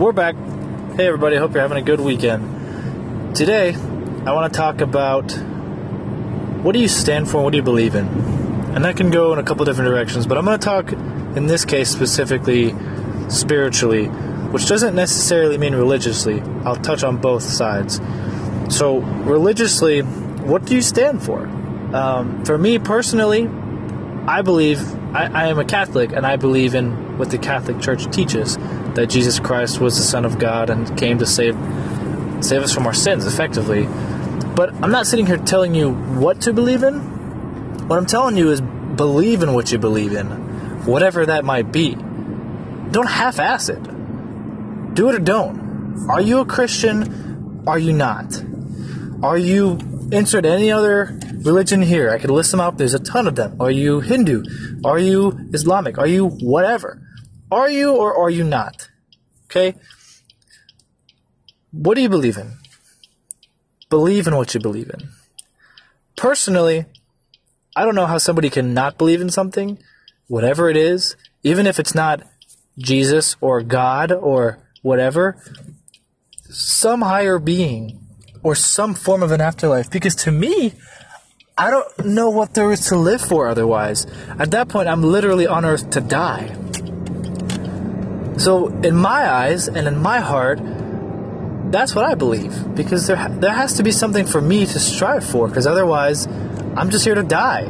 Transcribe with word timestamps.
we're 0.00 0.12
back. 0.12 0.34
Hey, 0.96 1.06
everybody, 1.08 1.36
hope 1.36 1.52
you're 1.52 1.60
having 1.60 1.76
a 1.76 1.82
good 1.82 2.00
weekend. 2.00 3.36
Today, 3.36 3.74
I 3.74 4.32
want 4.32 4.50
to 4.50 4.56
talk 4.56 4.80
about 4.80 5.30
what 6.62 6.72
do 6.72 6.78
you 6.78 6.88
stand 6.88 7.28
for 7.28 7.36
and 7.36 7.44
what 7.44 7.50
do 7.50 7.58
you 7.58 7.62
believe 7.62 7.94
in? 7.94 8.06
And 8.74 8.82
that 8.86 8.96
can 8.96 9.10
go 9.10 9.34
in 9.34 9.38
a 9.38 9.42
couple 9.42 9.66
different 9.66 9.90
directions, 9.90 10.26
but 10.26 10.38
I'm 10.38 10.46
going 10.46 10.58
to 10.58 10.64
talk 10.64 10.92
in 10.92 11.46
this 11.48 11.66
case 11.66 11.90
specifically 11.90 12.74
spiritually, 13.28 14.06
which 14.06 14.66
doesn't 14.66 14.94
necessarily 14.94 15.58
mean 15.58 15.74
religiously. 15.74 16.40
I'll 16.64 16.76
touch 16.76 17.04
on 17.04 17.18
both 17.18 17.42
sides. 17.42 18.00
So, 18.74 19.00
religiously, 19.00 20.00
what 20.00 20.64
do 20.64 20.76
you 20.76 20.82
stand 20.82 21.22
for? 21.22 21.46
Um, 21.94 22.42
for 22.46 22.56
me 22.56 22.78
personally, 22.78 23.48
I 24.26 24.40
believe 24.40 24.80
I, 25.14 25.26
I 25.26 25.46
am 25.48 25.58
a 25.58 25.64
Catholic 25.66 26.12
and 26.12 26.24
I 26.24 26.36
believe 26.36 26.74
in 26.74 27.18
what 27.18 27.30
the 27.30 27.36
Catholic 27.36 27.82
Church 27.82 28.10
teaches 28.10 28.56
that 28.94 29.06
Jesus 29.08 29.38
Christ 29.38 29.80
was 29.80 29.96
the 29.96 30.02
Son 30.02 30.24
of 30.24 30.38
God 30.38 30.70
and 30.70 30.98
came 30.98 31.18
to 31.18 31.26
save 31.26 31.54
save 32.42 32.62
us 32.62 32.72
from 32.72 32.86
our 32.86 32.94
sins 32.94 33.26
effectively. 33.26 33.86
But 34.54 34.74
I'm 34.82 34.90
not 34.90 35.06
sitting 35.06 35.26
here 35.26 35.36
telling 35.36 35.74
you 35.74 35.92
what 35.92 36.42
to 36.42 36.52
believe 36.52 36.82
in. 36.82 37.88
What 37.88 37.98
I'm 37.98 38.06
telling 38.06 38.36
you 38.36 38.50
is 38.50 38.60
believe 38.60 39.42
in 39.42 39.52
what 39.54 39.72
you 39.72 39.78
believe 39.78 40.12
in, 40.12 40.26
whatever 40.84 41.26
that 41.26 41.44
might 41.44 41.72
be. 41.72 41.94
Don't 41.94 43.08
half 43.08 43.38
ass 43.38 43.68
it. 43.68 43.82
Do 44.94 45.08
it 45.08 45.14
or 45.14 45.18
don't. 45.18 46.08
Are 46.08 46.20
you 46.20 46.40
a 46.40 46.44
Christian? 46.44 47.62
Are 47.66 47.78
you 47.78 47.92
not? 47.92 48.42
Are 49.22 49.38
you 49.38 49.78
insert 50.12 50.44
any 50.44 50.72
other 50.72 51.18
religion 51.42 51.82
here? 51.82 52.10
I 52.10 52.18
could 52.18 52.30
list 52.30 52.50
them 52.50 52.60
out. 52.60 52.78
There's 52.78 52.94
a 52.94 52.98
ton 52.98 53.26
of 53.26 53.36
them. 53.36 53.56
Are 53.60 53.70
you 53.70 54.00
Hindu? 54.00 54.44
Are 54.84 54.98
you 54.98 55.38
Islamic? 55.52 55.98
Are 55.98 56.06
you 56.06 56.28
whatever? 56.28 57.02
Are 57.50 57.70
you 57.70 57.94
or 57.94 58.16
are 58.16 58.30
you 58.30 58.44
not? 58.44 58.88
Okay? 59.46 59.74
What 61.72 61.94
do 61.94 62.02
you 62.02 62.08
believe 62.08 62.36
in? 62.36 62.58
Believe 63.88 64.26
in 64.26 64.36
what 64.36 64.54
you 64.54 64.60
believe 64.60 64.90
in. 64.90 65.10
Personally, 66.16 66.86
I 67.74 67.84
don't 67.84 67.94
know 67.94 68.06
how 68.06 68.18
somebody 68.18 68.50
can 68.50 68.74
not 68.74 68.98
believe 68.98 69.20
in 69.20 69.30
something, 69.30 69.78
whatever 70.28 70.68
it 70.68 70.76
is, 70.76 71.16
even 71.42 71.66
if 71.66 71.78
it's 71.78 71.94
not 71.94 72.22
Jesus 72.78 73.36
or 73.40 73.62
God 73.62 74.12
or 74.12 74.58
whatever, 74.82 75.42
some 76.48 77.02
higher 77.02 77.38
being 77.38 78.00
or 78.42 78.54
some 78.54 78.94
form 78.94 79.22
of 79.22 79.32
an 79.32 79.40
afterlife. 79.40 79.90
Because 79.90 80.14
to 80.16 80.32
me, 80.32 80.74
I 81.58 81.70
don't 81.70 82.06
know 82.06 82.30
what 82.30 82.54
there 82.54 82.70
is 82.72 82.86
to 82.86 82.96
live 82.96 83.20
for 83.20 83.48
otherwise. 83.48 84.06
At 84.38 84.50
that 84.52 84.68
point, 84.68 84.88
I'm 84.88 85.02
literally 85.02 85.46
on 85.46 85.64
earth 85.64 85.90
to 85.90 86.00
die. 86.00 86.56
So, 88.40 88.68
in 88.68 88.96
my 88.96 89.30
eyes 89.30 89.68
and 89.68 89.86
in 89.86 89.98
my 89.98 90.20
heart, 90.20 90.60
that's 91.70 91.94
what 91.94 92.06
I 92.06 92.14
believe. 92.14 92.74
Because 92.74 93.06
there, 93.06 93.28
there 93.28 93.52
has 93.52 93.74
to 93.74 93.82
be 93.82 93.92
something 93.92 94.24
for 94.24 94.40
me 94.40 94.64
to 94.64 94.80
strive 94.80 95.26
for. 95.26 95.46
Because 95.46 95.66
otherwise, 95.66 96.26
I'm 96.74 96.88
just 96.88 97.04
here 97.04 97.14
to 97.14 97.22
die. 97.22 97.64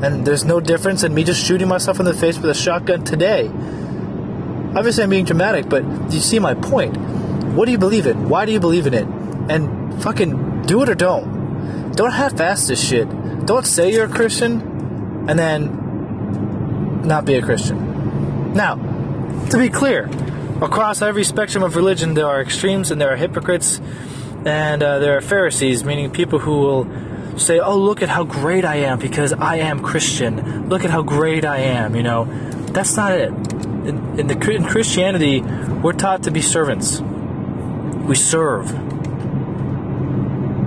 And 0.00 0.24
there's 0.24 0.44
no 0.44 0.60
difference 0.60 1.02
in 1.02 1.12
me 1.12 1.24
just 1.24 1.44
shooting 1.44 1.66
myself 1.66 1.98
in 1.98 2.04
the 2.04 2.14
face 2.14 2.38
with 2.38 2.48
a 2.48 2.54
shotgun 2.54 3.02
today. 3.02 3.48
Obviously, 4.76 5.02
I'm 5.02 5.10
being 5.10 5.24
dramatic, 5.24 5.68
but 5.68 5.80
do 6.08 6.14
you 6.14 6.22
see 6.22 6.38
my 6.38 6.54
point? 6.54 6.96
What 7.56 7.64
do 7.64 7.72
you 7.72 7.78
believe 7.78 8.06
in? 8.06 8.28
Why 8.28 8.46
do 8.46 8.52
you 8.52 8.60
believe 8.60 8.86
in 8.86 8.94
it? 8.94 9.08
And 9.50 10.00
fucking 10.00 10.62
do 10.62 10.80
it 10.84 10.88
or 10.88 10.94
don't. 10.94 11.90
Don't 11.96 12.12
half 12.12 12.38
ass 12.38 12.68
this 12.68 12.88
shit. 12.88 13.08
Don't 13.46 13.66
say 13.66 13.90
you're 13.90 14.04
a 14.04 14.08
Christian 14.08 15.26
and 15.28 15.36
then 15.36 17.02
not 17.02 17.24
be 17.24 17.34
a 17.34 17.42
Christian. 17.42 18.52
Now, 18.52 18.76
to 19.50 19.58
be 19.58 19.68
clear, 19.68 20.08
across 20.60 21.02
every 21.02 21.24
spectrum 21.24 21.62
of 21.62 21.76
religion, 21.76 22.14
there 22.14 22.26
are 22.26 22.40
extremes 22.40 22.90
and 22.90 23.00
there 23.00 23.12
are 23.12 23.16
hypocrites 23.16 23.80
and 24.44 24.82
uh, 24.82 24.98
there 24.98 25.16
are 25.16 25.20
Pharisees, 25.20 25.84
meaning 25.84 26.10
people 26.10 26.38
who 26.38 26.58
will 26.58 27.38
say, 27.38 27.58
"Oh, 27.58 27.76
look 27.76 28.02
at 28.02 28.08
how 28.08 28.24
great 28.24 28.64
I 28.64 28.76
am 28.76 28.98
because 28.98 29.32
I 29.32 29.56
am 29.56 29.80
Christian. 29.80 30.68
Look 30.68 30.84
at 30.84 30.90
how 30.90 31.02
great 31.02 31.44
I 31.44 31.58
am." 31.58 31.96
You 31.96 32.02
know, 32.02 32.24
that's 32.72 32.96
not 32.96 33.12
it. 33.12 33.30
In, 33.30 34.18
in 34.18 34.26
the 34.26 34.50
in 34.50 34.64
Christianity, 34.64 35.40
we're 35.40 35.92
taught 35.92 36.24
to 36.24 36.30
be 36.30 36.40
servants. 36.40 37.00
We 37.00 38.14
serve. 38.14 38.68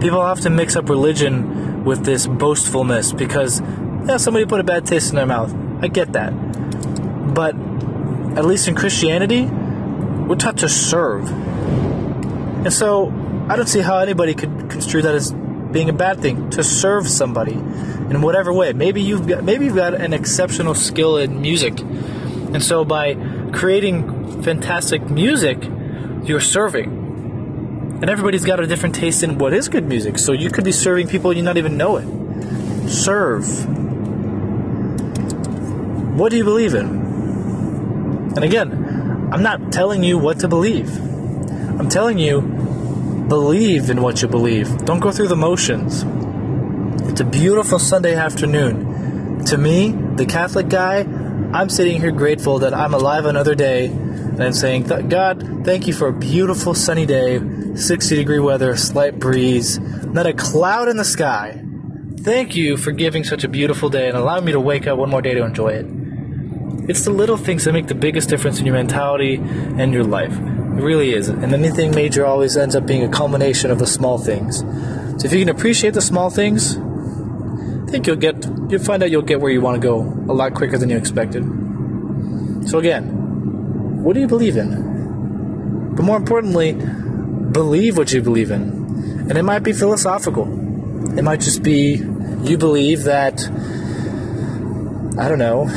People 0.01 0.19
often 0.19 0.55
mix 0.55 0.75
up 0.75 0.89
religion 0.89 1.83
with 1.85 2.05
this 2.05 2.27
boastfulness 2.27 3.13
because 3.13 3.61
yeah, 4.07 4.17
somebody 4.17 4.45
put 4.45 4.59
a 4.59 4.63
bad 4.63 4.85
taste 4.85 5.11
in 5.11 5.15
their 5.15 5.25
mouth. 5.25 5.53
I 5.81 5.87
get 5.87 6.13
that, 6.13 6.31
but 7.33 7.55
at 8.37 8.45
least 8.45 8.67
in 8.67 8.75
Christianity, 8.75 9.45
we're 9.45 10.35
taught 10.35 10.57
to 10.59 10.69
serve. 10.69 11.29
And 11.29 12.71
so 12.71 13.09
I 13.49 13.55
don't 13.55 13.67
see 13.67 13.81
how 13.81 13.97
anybody 13.97 14.33
could 14.33 14.69
construe 14.69 15.01
that 15.01 15.15
as 15.15 15.33
being 15.33 15.89
a 15.89 15.93
bad 15.93 16.21
thing 16.21 16.49
to 16.51 16.63
serve 16.63 17.07
somebody 17.07 17.53
in 17.53 18.21
whatever 18.21 18.53
way. 18.53 18.73
Maybe 18.73 19.01
you've 19.01 19.27
got 19.27 19.43
maybe 19.43 19.65
you've 19.65 19.75
got 19.75 19.93
an 19.93 20.13
exceptional 20.13 20.75
skill 20.75 21.17
in 21.17 21.41
music. 21.41 21.79
And 21.81 22.63
so 22.63 22.85
by 22.85 23.15
creating 23.51 24.41
fantastic 24.43 25.09
music, 25.09 25.63
you're 26.23 26.41
serving. 26.41 26.99
And 28.01 28.09
everybody's 28.09 28.45
got 28.45 28.59
a 28.59 28.67
different 28.67 28.95
taste 28.95 29.23
in 29.23 29.37
what 29.37 29.53
is 29.53 29.69
good 29.69 29.85
music. 29.85 30.17
So 30.17 30.31
you 30.31 30.49
could 30.49 30.63
be 30.63 30.71
serving 30.71 31.07
people 31.07 31.33
you 31.33 31.43
not 31.43 31.57
even 31.57 31.77
know 31.77 31.97
it. 31.97 32.89
Serve. 32.89 33.45
What 36.17 36.31
do 36.31 36.37
you 36.37 36.43
believe 36.43 36.73
in? 36.73 37.10
And 38.35 38.43
again, 38.43 38.71
I'm 39.31 39.43
not 39.43 39.71
telling 39.71 40.03
you 40.03 40.17
what 40.17 40.39
to 40.39 40.47
believe. 40.47 40.89
I'm 41.79 41.89
telling 41.89 42.17
you, 42.17 42.41
believe 43.27 43.89
in 43.89 44.01
what 44.01 44.21
you 44.21 44.27
believe. 44.27 44.85
Don't 44.85 44.99
go 44.99 45.11
through 45.11 45.27
the 45.27 45.35
motions. 45.35 46.03
It's 47.09 47.21
a 47.21 47.25
beautiful 47.25 47.79
Sunday 47.79 48.15
afternoon. 48.15 49.45
To 49.45 49.57
me, 49.57 49.91
the 50.15 50.25
Catholic 50.25 50.69
guy, 50.69 50.99
I'm 51.53 51.69
sitting 51.69 51.99
here 51.99 52.11
grateful 52.11 52.59
that 52.59 52.73
I'm 52.73 52.93
alive 52.93 53.25
another 53.25 53.55
day 53.55 53.87
and 53.87 54.41
I'm 54.41 54.53
saying, 54.53 54.83
God, 54.83 55.65
thank 55.65 55.87
you 55.87 55.93
for 55.93 56.07
a 56.07 56.13
beautiful 56.13 56.73
sunny 56.73 57.05
day, 57.05 57.41
60 57.75 58.15
degree 58.15 58.39
weather, 58.39 58.75
slight 58.77 59.19
breeze, 59.19 59.77
not 59.79 60.25
a 60.25 60.33
cloud 60.33 60.87
in 60.87 60.97
the 60.97 61.03
sky. 61.03 61.61
Thank 62.17 62.55
you 62.55 62.77
for 62.77 62.91
giving 62.91 63.23
such 63.23 63.43
a 63.43 63.49
beautiful 63.49 63.89
day 63.89 64.07
and 64.07 64.17
allowing 64.17 64.45
me 64.45 64.51
to 64.53 64.59
wake 64.59 64.87
up 64.87 64.97
one 64.97 65.09
more 65.09 65.21
day 65.21 65.33
to 65.33 65.43
enjoy 65.43 65.69
it. 65.69 66.00
It's 66.87 67.05
the 67.05 67.11
little 67.11 67.37
things 67.37 67.65
that 67.65 67.73
make 67.73 67.87
the 67.87 67.95
biggest 67.95 68.29
difference 68.29 68.59
in 68.59 68.65
your 68.65 68.75
mentality 68.75 69.35
and 69.35 69.93
your 69.93 70.03
life. 70.03 70.33
It 70.33 70.83
really 70.83 71.13
is. 71.13 71.27
And 71.27 71.53
anything 71.53 71.91
major 71.93 72.25
always 72.25 72.57
ends 72.57 72.75
up 72.75 72.85
being 72.85 73.03
a 73.03 73.09
culmination 73.09 73.71
of 73.71 73.79
the 73.79 73.87
small 73.87 74.17
things. 74.17 74.59
So 74.59 75.25
if 75.25 75.33
you 75.33 75.39
can 75.39 75.49
appreciate 75.49 75.93
the 75.93 76.01
small 76.01 76.29
things, 76.29 76.77
I 76.77 77.91
think 77.91 78.07
you'll 78.07 78.15
get 78.15 78.45
you'll 78.69 78.83
find 78.83 79.03
out 79.03 79.11
you'll 79.11 79.21
get 79.21 79.41
where 79.41 79.51
you 79.51 79.61
want 79.61 79.81
to 79.81 79.85
go 79.85 80.01
a 80.29 80.33
lot 80.33 80.53
quicker 80.53 80.77
than 80.77 80.89
you 80.89 80.97
expected. 80.97 81.43
So 82.67 82.79
again, 82.79 84.03
what 84.03 84.13
do 84.13 84.19
you 84.19 84.27
believe 84.27 84.57
in? 84.57 85.93
But 85.95 86.03
more 86.03 86.17
importantly, 86.17 86.73
believe 86.73 87.97
what 87.97 88.11
you 88.13 88.21
believe 88.21 88.49
in. 88.49 88.61
And 89.29 89.37
it 89.37 89.43
might 89.43 89.59
be 89.59 89.73
philosophical. 89.73 90.47
It 91.17 91.23
might 91.23 91.41
just 91.41 91.63
be 91.63 92.03
you 92.43 92.57
believe 92.57 93.03
that 93.03 93.41
I 95.17 95.27
don't 95.27 95.39
know, 95.39 95.67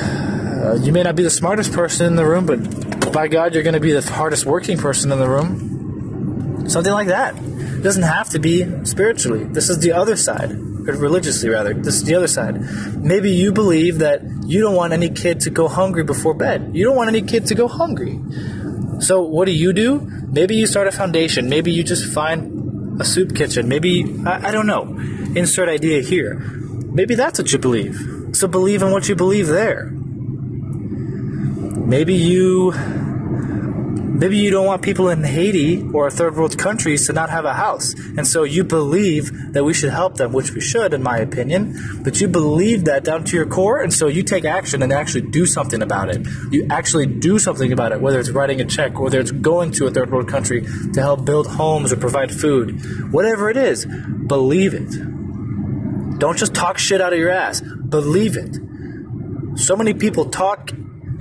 uh, 0.54 0.74
you 0.74 0.92
may 0.92 1.02
not 1.02 1.16
be 1.16 1.22
the 1.22 1.30
smartest 1.30 1.72
person 1.72 2.06
in 2.06 2.16
the 2.16 2.24
room, 2.24 2.46
but 2.46 3.12
by 3.12 3.28
God, 3.28 3.54
you're 3.54 3.62
going 3.62 3.74
to 3.74 3.80
be 3.80 3.92
the 3.92 4.02
hardest 4.02 4.46
working 4.46 4.78
person 4.78 5.10
in 5.12 5.18
the 5.18 5.28
room. 5.28 6.68
Something 6.68 6.92
like 6.92 7.08
that. 7.08 7.36
It 7.36 7.82
doesn't 7.82 8.02
have 8.02 8.30
to 8.30 8.38
be 8.38 8.64
spiritually. 8.84 9.44
This 9.44 9.68
is 9.68 9.78
the 9.80 9.92
other 9.92 10.16
side, 10.16 10.52
or 10.52 10.94
religiously 10.96 11.48
rather. 11.50 11.74
This 11.74 11.96
is 11.96 12.04
the 12.04 12.14
other 12.14 12.28
side. 12.28 12.60
Maybe 12.96 13.30
you 13.30 13.52
believe 13.52 13.98
that 13.98 14.22
you 14.46 14.60
don't 14.60 14.74
want 14.74 14.92
any 14.92 15.10
kid 15.10 15.40
to 15.40 15.50
go 15.50 15.68
hungry 15.68 16.04
before 16.04 16.34
bed. 16.34 16.70
You 16.72 16.84
don't 16.84 16.96
want 16.96 17.08
any 17.08 17.22
kid 17.22 17.46
to 17.46 17.54
go 17.54 17.68
hungry. 17.68 18.20
So 19.00 19.22
what 19.22 19.46
do 19.46 19.52
you 19.52 19.72
do? 19.72 20.00
Maybe 20.00 20.56
you 20.56 20.66
start 20.66 20.86
a 20.86 20.92
foundation. 20.92 21.48
Maybe 21.48 21.72
you 21.72 21.82
just 21.82 22.12
find 22.12 23.00
a 23.00 23.04
soup 23.04 23.34
kitchen. 23.34 23.68
Maybe 23.68 24.04
I, 24.24 24.48
I 24.48 24.50
don't 24.52 24.66
know. 24.66 24.84
Insert 25.34 25.68
idea 25.68 26.00
here. 26.00 26.38
Maybe 26.38 27.14
that's 27.14 27.38
what 27.38 27.52
you 27.52 27.58
believe. 27.58 27.96
So 28.32 28.48
believe 28.48 28.82
in 28.82 28.92
what 28.92 29.08
you 29.08 29.14
believe 29.14 29.48
there. 29.48 29.92
Maybe 31.84 32.14
you 32.14 32.72
maybe 32.72 34.38
you 34.38 34.50
don't 34.50 34.64
want 34.64 34.80
people 34.80 35.10
in 35.10 35.22
Haiti 35.22 35.86
or 35.92 36.10
third 36.10 36.34
world 36.34 36.56
countries 36.56 37.06
to 37.08 37.12
not 37.12 37.28
have 37.28 37.44
a 37.44 37.52
house. 37.52 37.94
And 38.16 38.26
so 38.26 38.44
you 38.44 38.64
believe 38.64 39.52
that 39.52 39.64
we 39.64 39.74
should 39.74 39.90
help 39.90 40.16
them, 40.16 40.32
which 40.32 40.52
we 40.52 40.62
should 40.62 40.94
in 40.94 41.02
my 41.02 41.18
opinion, 41.18 42.00
but 42.02 42.22
you 42.22 42.28
believe 42.28 42.86
that 42.86 43.04
down 43.04 43.24
to 43.24 43.36
your 43.36 43.44
core 43.44 43.82
and 43.82 43.92
so 43.92 44.06
you 44.06 44.22
take 44.22 44.46
action 44.46 44.82
and 44.82 44.94
actually 44.94 45.22
do 45.22 45.44
something 45.44 45.82
about 45.82 46.08
it. 46.08 46.26
You 46.50 46.66
actually 46.70 47.06
do 47.06 47.38
something 47.38 47.70
about 47.70 47.92
it, 47.92 48.00
whether 48.00 48.18
it's 48.18 48.30
writing 48.30 48.62
a 48.62 48.64
check, 48.64 48.98
whether 48.98 49.20
it's 49.20 49.32
going 49.32 49.72
to 49.72 49.86
a 49.86 49.90
third 49.90 50.10
world 50.10 50.26
country 50.28 50.62
to 50.94 51.00
help 51.02 51.26
build 51.26 51.46
homes 51.46 51.92
or 51.92 51.96
provide 51.96 52.32
food. 52.32 53.12
Whatever 53.12 53.50
it 53.50 53.58
is, 53.58 53.84
believe 53.84 54.72
it. 54.72 56.18
Don't 56.18 56.38
just 56.38 56.54
talk 56.54 56.78
shit 56.78 57.02
out 57.02 57.12
of 57.12 57.18
your 57.18 57.30
ass. 57.30 57.60
Believe 57.60 58.38
it. 58.38 58.56
So 59.58 59.76
many 59.76 59.92
people 59.92 60.30
talk 60.30 60.70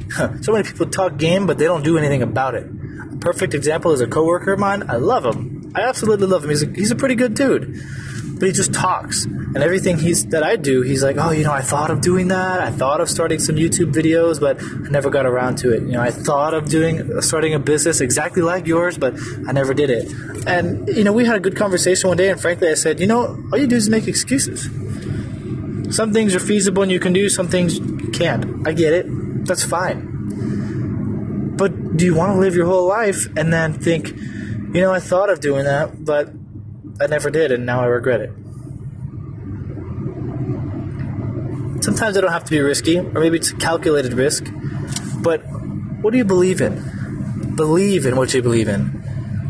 so 0.42 0.51
many 0.51 0.63
people 0.63 0.88
talk 0.88 1.18
game, 1.18 1.45
but 1.48 1.57
they 1.57 1.66
don't 1.66 1.84
do 1.84 1.98
anything 1.98 2.22
about 2.22 2.56
it. 2.56 2.66
A 2.66 3.18
perfect 3.18 3.54
example 3.54 3.92
is 3.92 4.01
a 4.01 4.07
coworker 4.07 4.54
of 4.54 4.60
mine. 4.60 4.90
I 4.90 4.98
love 4.98 5.25
him. 5.25 5.72
I 5.75 5.81
absolutely 5.81 6.28
love 6.28 6.44
him. 6.44 6.50
He's 6.50 6.63
a, 6.63 6.68
he's 6.68 6.92
a 6.92 6.95
pretty 6.95 7.16
good 7.16 7.34
dude. 7.34 7.81
But 8.40 8.48
he 8.48 8.51
just 8.51 8.74
talks. 8.74 9.25
And 9.25 9.57
everything 9.57 9.98
he's 9.98 10.25
that 10.28 10.44
I 10.44 10.56
do, 10.56 10.81
he's 10.81 11.04
like, 11.04 11.18
"Oh, 11.18 11.31
you 11.31 11.44
know, 11.44 11.51
I 11.51 11.62
thought 11.62 11.92
of 11.92 12.01
doing 12.01 12.30
that. 12.30 12.60
I 12.60 12.72
thought 12.72 13.00
of 13.00 13.10
starting 13.10 13.40
some 13.40 13.56
YouTube 13.56 13.94
videos, 13.94 14.40
but 14.40 14.62
I 14.62 14.90
never 14.90 15.10
got 15.10 15.25
around 15.25 15.57
to 15.60 15.72
it. 15.72 15.84
You 15.84 15.94
know, 15.94 16.01
I 16.01 16.10
thought 16.10 16.54
of 16.54 16.68
doing 16.68 17.22
starting 17.22 17.54
a 17.54 17.60
business 17.60 18.01
exactly 18.01 18.42
like 18.42 18.66
yours, 18.66 18.98
but 18.98 19.16
I 19.48 19.51
never 19.51 19.74
did 19.74 19.90
it." 19.92 20.12
And 20.48 20.88
you 20.90 21.04
know, 21.04 21.13
we 21.13 21.25
had 21.25 21.36
a 21.36 21.40
good 21.40 21.56
conversation 21.56 22.07
one 22.07 22.18
day, 22.18 22.30
and 22.30 22.42
frankly, 22.42 22.69
I 22.69 22.74
said, 22.74 23.00
"You 23.00 23.07
know, 23.07 23.38
all 23.51 23.57
you 23.57 23.68
do 23.68 23.75
is 23.75 23.90
make 23.90 24.07
excuses." 24.07 24.68
Some 25.95 26.12
things 26.12 26.34
are 26.34 26.40
feasible 26.40 26.81
and 26.81 26.92
you 26.92 27.00
can 27.00 27.13
do, 27.13 27.30
some 27.30 27.48
things 27.48 27.78
you 27.78 28.10
can't. 28.12 28.68
I 28.68 28.74
get 28.74 28.94
it. 28.94 29.06
That's 29.45 29.63
fine. 29.63 31.56
But 31.57 31.98
do 31.98 32.06
you 32.06 32.16
want 32.16 32.34
to 32.34 32.40
live 32.40 32.56
your 32.56 32.66
whole 32.66 32.88
life 32.88 33.28
and 33.38 33.54
then 33.54 33.74
think, 33.74 34.10
you 34.10 34.81
know, 34.81 34.92
I 34.92 35.00
thought 35.00 35.30
of 35.30 35.40
doing 35.40 35.66
that, 35.66 36.04
but 36.04 36.30
I 37.00 37.07
never 37.07 37.30
did 37.30 37.51
and 37.51 37.66
now 37.66 37.81
I 37.81 37.86
regret 37.86 38.22
it? 38.22 38.31
Sometimes 41.84 42.16
it 42.16 42.22
don't 42.22 42.31
have 42.31 42.45
to 42.45 42.51
be 42.51 42.62
risky, 42.62 42.98
or 42.98 43.19
maybe 43.19 43.38
it's 43.38 43.51
a 43.51 43.56
calculated 43.57 44.13
risk. 44.13 44.45
But 45.22 45.42
what 46.01 46.12
do 46.12 46.18
you 46.18 46.25
believe 46.25 46.62
in? 46.62 47.54
Believe 47.56 48.06
in 48.06 48.16
what 48.16 48.34
you 48.34 48.42
believe 48.42 48.69
in 48.69 49.03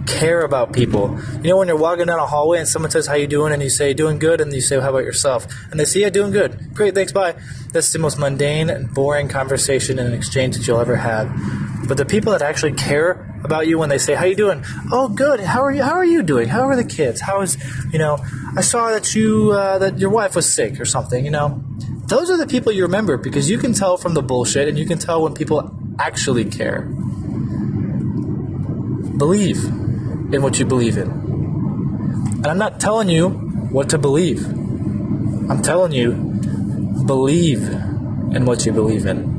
care 0.05 0.41
about 0.41 0.73
people. 0.73 1.19
You 1.41 1.49
know, 1.49 1.57
when 1.57 1.67
you're 1.67 1.77
walking 1.77 2.05
down 2.05 2.19
a 2.19 2.25
hallway 2.25 2.59
and 2.59 2.67
someone 2.67 2.91
says, 2.91 3.07
How 3.07 3.15
you 3.15 3.27
doing? 3.27 3.53
And 3.53 3.61
you 3.61 3.69
say, 3.69 3.93
Doing 3.93 4.19
good. 4.19 4.41
And 4.41 4.53
you 4.53 4.61
say, 4.61 4.79
How 4.79 4.89
about 4.89 5.03
yourself? 5.03 5.47
And 5.71 5.79
they 5.79 5.85
say, 5.85 6.01
Yeah, 6.01 6.09
doing 6.09 6.31
good. 6.31 6.73
Great, 6.73 6.95
thanks, 6.95 7.11
bye. 7.11 7.35
That's 7.71 7.91
the 7.93 7.99
most 7.99 8.19
mundane 8.19 8.69
and 8.69 8.93
boring 8.93 9.27
conversation 9.27 9.99
and 9.99 10.13
exchange 10.13 10.57
that 10.57 10.67
you'll 10.67 10.79
ever 10.79 10.95
have. 10.95 11.31
But 11.87 11.97
the 11.97 12.05
people 12.05 12.31
that 12.31 12.41
actually 12.41 12.73
care 12.73 13.29
about 13.43 13.67
you 13.67 13.77
when 13.77 13.89
they 13.89 13.97
say, 13.97 14.15
How 14.15 14.25
you 14.25 14.35
doing? 14.35 14.63
Oh, 14.91 15.09
good. 15.09 15.39
How 15.39 15.61
are 15.61 15.71
you? 15.71 15.83
How 15.83 15.93
are 15.93 16.05
you 16.05 16.23
doing? 16.23 16.49
How 16.49 16.63
are 16.63 16.75
the 16.75 16.85
kids? 16.85 17.21
How 17.21 17.41
is, 17.41 17.57
you 17.91 17.99
know, 17.99 18.17
I 18.55 18.61
saw 18.61 18.91
that 18.91 19.15
you, 19.15 19.51
uh, 19.51 19.79
that 19.79 19.99
your 19.99 20.09
wife 20.09 20.35
was 20.35 20.51
sick 20.51 20.79
or 20.79 20.85
something, 20.85 21.23
you 21.23 21.31
know. 21.31 21.63
Those 22.07 22.29
are 22.29 22.37
the 22.37 22.47
people 22.47 22.71
you 22.71 22.83
remember 22.83 23.17
because 23.17 23.49
you 23.49 23.57
can 23.57 23.73
tell 23.73 23.97
from 23.97 24.13
the 24.13 24.21
bullshit 24.21 24.67
and 24.67 24.77
you 24.77 24.85
can 24.85 24.99
tell 24.99 25.23
when 25.23 25.33
people 25.33 25.75
actually 25.99 26.45
care. 26.45 26.81
Believe 29.17 29.82
in 30.33 30.41
what 30.41 30.59
you 30.59 30.65
believe 30.65 30.97
in. 30.97 31.09
And 31.09 32.47
I'm 32.47 32.57
not 32.57 32.79
telling 32.79 33.09
you 33.09 33.29
what 33.29 33.89
to 33.89 33.97
believe. 33.97 34.45
I'm 35.49 35.61
telling 35.61 35.91
you, 35.91 36.13
believe 37.05 37.63
in 37.67 38.45
what 38.45 38.65
you 38.65 38.71
believe 38.71 39.05
in. 39.05 39.32